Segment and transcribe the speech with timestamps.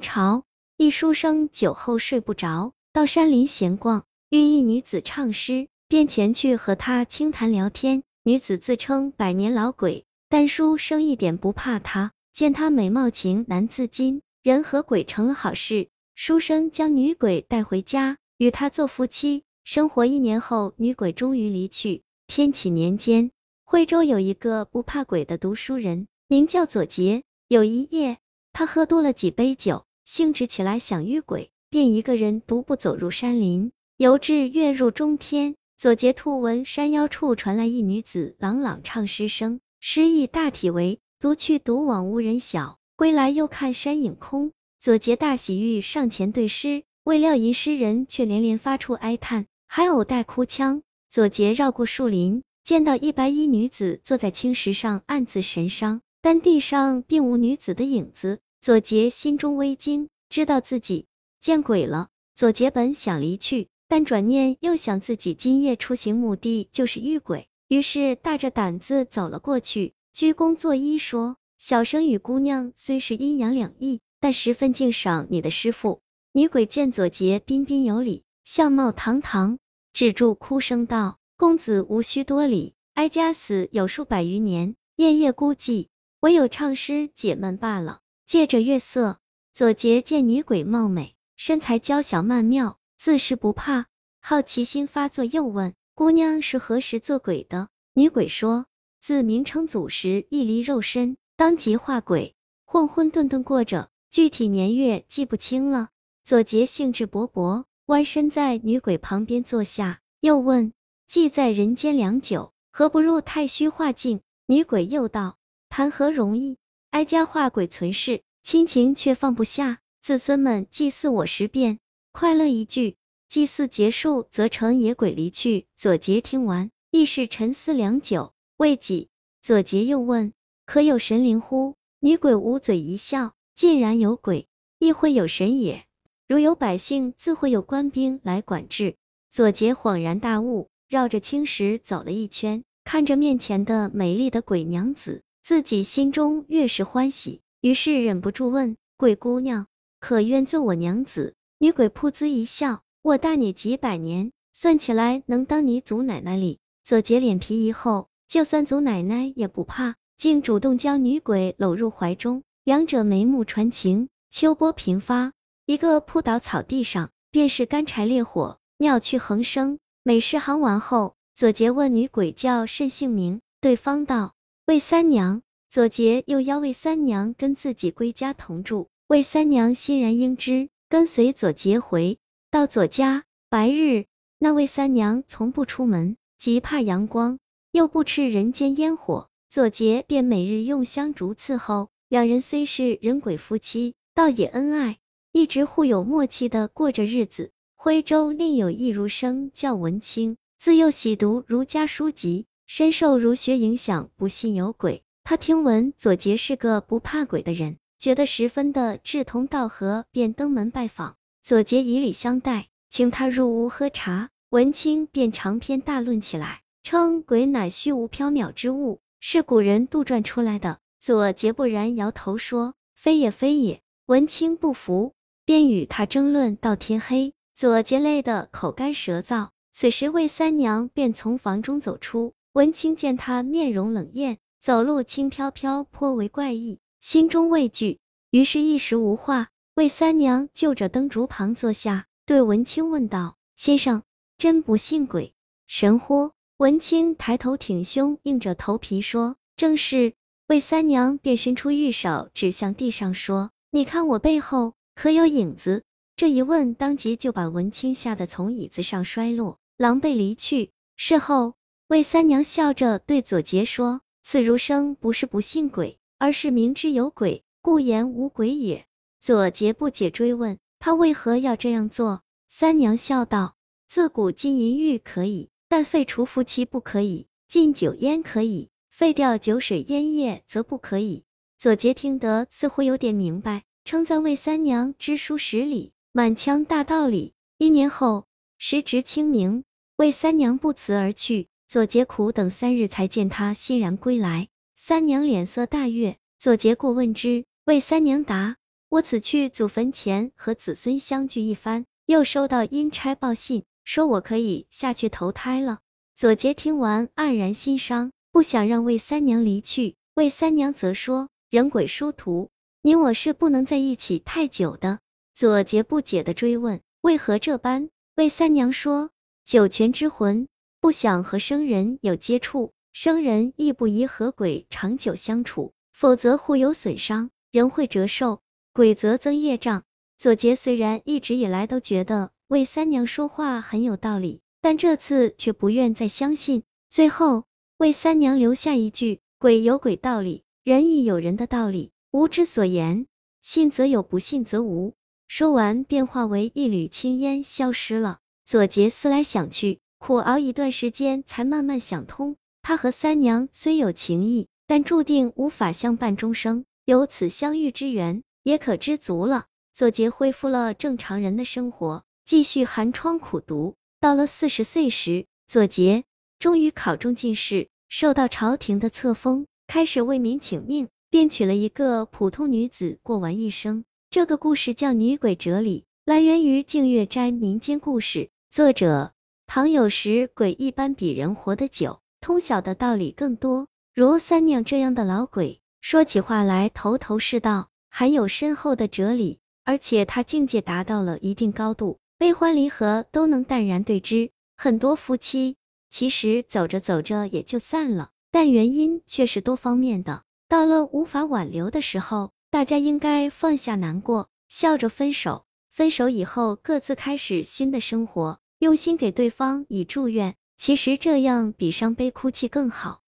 [0.00, 0.44] 朝，
[0.76, 8.02] 一书生酒后睡不着，到山林闲逛，遇一女子唱诗，便前去和她轻谈聊天。
[8.22, 15.88] 女子自称百年老鬼，但书生一点不怕她，见她美貌情难自禁，人和鬼成了好事。
[16.14, 22.02] 书生将女鬼带回家，与她做夫妻，生活一年后，女鬼终于离去。
[22.26, 23.30] 天启年间，
[23.64, 27.22] 惠州有一个不怕鬼的读书人，名叫左杰。
[27.46, 28.16] 有一夜，
[28.54, 44.52] 他喝多了几杯酒，兴致起来想遇鬼，便一个人独步走入山林，游至月入中天，左杰突闻山腰处传来一女子朗朗唱诗声，诗意大体为：独去独往无人晓，归来又看山影空。
[44.78, 50.82] 左杰大喜，欲上前对诗，未料吟诗人却连连发出哀叹，还偶带哭腔。
[51.08, 56.02] 左杰绕过树林，见到一白衣女子坐在青石上，暗自神伤。
[56.20, 61.04] 但地上并无女子的影子，左杰心中微惊，知道自己
[61.38, 62.08] 见鬼了。
[62.34, 76.00] 左杰本想离去，但转念又想自己今夜出行目的就是遇鬼，于是大着胆子走了过去，鞠躬作揖说：“小生与姑娘虽是阴阳两异，但十分敬赏你的师傅。”
[76.32, 79.58] 女鬼见左杰彬彬有礼，相貌堂堂，
[79.92, 85.88] 止住哭声道：“公子无需多礼，哀家死有数百余年，夜夜孤寂。”
[86.20, 88.00] 唯有唱诗解闷罢了。
[88.26, 89.18] 借着月色，
[89.52, 93.86] 左杰见女鬼貌美，身材娇小曼妙，自是不怕。
[94.20, 97.68] 好奇心发作，又问姑娘是何时做鬼的？
[97.92, 98.64] 女鬼说：
[98.98, 105.90] 自明成祖时，一离肉身，当即化鬼，混混沌沌过着，具体年月记不清了。
[106.24, 110.72] 左杰兴致勃勃，弯身在女鬼旁边坐下，又问：
[111.06, 114.22] 既在人间良久，何不入太虚化境？
[114.46, 115.36] 女鬼又道。
[115.68, 116.56] 谈何容易？
[116.94, 119.80] 哀家化鬼存世，亲情却放不下。
[120.00, 121.80] 子孙们祭祀我十遍，
[122.12, 122.94] 快乐一句。
[123.28, 125.66] 祭祀结束，则成野鬼离去。
[125.74, 129.08] 左杰听完，亦是沉思良久，未几，
[129.42, 130.32] 左杰又问：
[130.66, 131.74] 可有神灵乎？
[131.98, 134.46] 女鬼捂嘴一笑：竟然有鬼，
[134.78, 135.84] 亦会有神也。
[136.28, 138.94] 如有百姓，自会有官兵来管制。
[139.32, 145.24] 左杰恍然大悟，绕着青石走了一圈，看着面前的美丽的鬼娘子。
[145.44, 149.66] 自己心中越是欢喜，于是忍不住问鬼姑娘
[150.00, 165.34] ：“可愿做我娘子？”女鬼噗呲一笑：“我大你几百年，算起来能当你祖奶奶哩。”左杰脸皮一厚，就算祖奶奶也不怕，竟主动将女鬼搂入怀中，两者眉目传情，秋波频发，
[165.66, 169.78] 一个扑倒草地上，便是干柴烈火，妙趣横生。
[170.02, 174.32] 美事行完后，左杰问女鬼叫甚姓名，对方道。
[174.66, 182.18] 魏三娘，左杰又邀魏三娘跟自己归家同住，魏三娘欣然应之，跟随左杰回
[182.50, 183.24] 到左家。
[183.50, 184.06] 白日，
[184.38, 187.38] 那魏三娘从不出门，极怕阳光，
[187.72, 191.90] 又不吃人间烟火，左杰便每日用香烛伺候。
[192.08, 194.96] 两人虽是人鬼夫妻，倒也恩爱，
[195.30, 197.50] 一直互有默契的过着日子。
[197.76, 202.46] 徽州另有一儒生叫文清，自幼喜读儒家书籍。
[202.66, 205.02] 深受儒学影响，不信有鬼。
[205.22, 211.16] 他听闻左杰是个不怕鬼的人，觉得十分的志同道合，便登门拜访。
[211.42, 214.30] 左杰以礼相待，请他入屋喝茶。
[214.48, 220.78] 文清便长篇大论起来，称鬼乃虚无缥缈之物，是古人杜撰出来的。
[220.98, 223.82] 左杰不然，摇头说非也非也。
[224.06, 225.12] 文清不服，
[225.44, 227.34] 便与他争论到天黑。
[227.54, 229.48] 左杰累得口干舌燥。
[229.72, 232.32] 此时魏三娘便从房中走出。
[232.54, 237.98] 文清见他面容冷艳，走路轻飘飘，颇为怪异，心中畏惧，
[238.30, 239.48] 于是一时无话。
[239.74, 244.04] 魏三娘就着灯烛旁坐下，对文清问道：“先生，
[244.38, 245.34] 真不信鬼
[245.66, 250.12] 神乎？”文清抬头挺胸，硬着头皮说：“正是。”
[250.46, 255.82] 魏三娘便伸出玉手指向地上说：“你看我背后可有影子？”
[256.14, 260.70] 这一问，当即就把文清吓得从椅子上摔落，狼狈离去。
[260.94, 261.54] 事后。
[261.94, 268.84] 魏三娘笑着对左杰说：“此儒生不是不信鬼，而是明知有鬼，故言无鬼也。”
[269.22, 272.22] 左杰不解追问他为何要这样做。
[272.48, 273.54] 三娘笑道
[273.86, 281.22] ：“自古禁淫欲可以，但废除夫妻不可以；禁酒烟可以，废掉酒水烟叶则不可以。”
[281.58, 287.34] 左杰听得似乎有点明白，称赞魏三娘知书识礼，满腔大道理。
[287.56, 288.26] 一年后，
[288.58, 289.62] 时值清明，
[289.94, 291.46] 魏三娘不辞而去。
[291.66, 294.48] 左杰苦等三日，才见他欣然归来。
[294.76, 298.56] 三娘脸色大悦，左杰过问之，魏三娘答：
[298.88, 305.80] 我此去祖坟前和子孙相聚一番，又收到阴差报信，说我可以下去投胎了。
[306.14, 309.94] 左杰听完黯然心伤，不想让魏三娘离去。
[310.14, 312.50] 魏三娘则说：“人鬼殊途，
[312.82, 315.00] 你我是不能在一起太久的。”
[315.34, 319.10] 左杰不解的追问：“为何这般？”魏三娘说
[319.44, 320.46] ：“九泉之魂
[320.84, 328.42] 不想和生人有接触，生人亦不宜和鬼长久相处，否则互有损伤，人会折寿，
[328.74, 329.84] 鬼则增业障。”
[330.18, 336.64] 左杰虽然一直以来都觉得魏三娘说话很有道理，但这次却不愿再相信。
[336.90, 337.44] 最后，
[337.78, 343.06] 魏三娘留下一句：“鬼有鬼道理，人亦有人的道理，无之所言，
[343.40, 344.92] 信则有，不信则无。”
[345.28, 348.18] 说完，便化为一缕青烟，消失了。
[348.44, 352.36] 左杰思来想去，苦熬一段时间，才慢慢想通。
[352.60, 359.46] 他和三娘虽有情谊，但注定无法相伴终生，有此相遇之缘，也可知足了。
[359.72, 363.76] 左杰恢复了正常人的生活，继续寒窗苦读。
[363.98, 366.04] 到了四十岁时，左杰
[366.38, 373.86] 终于考中进士，受到朝廷的册封，开始为民请命，便娶了一个普通女子，过完一生。
[374.10, 379.13] 这个故事叫《女鬼哲理》，来源于净月斋民间故事，作者
[379.54, 380.28] 唐有时。
[380.34, 383.68] 鬼一般比人活得久，通晓的道理更多。
[383.94, 394.32] 如三娘这样的老鬼，说起话来头头是道，含有深厚的哲理，而且他境界达到了一定高度，悲欢离合都能淡然对之。
[394.56, 395.56] 很多夫妻
[395.88, 400.24] 其实走着走着也就散了，但原因却是多方面的。
[400.48, 402.32] 到了无法挽留的时候。
[402.50, 405.44] 大家应该放下难过，笑着分手。
[405.70, 410.34] 分手以后，各自开始新的生活，用心给对方以祝愿。
[410.56, 413.03] 其实这样比伤悲哭泣更好。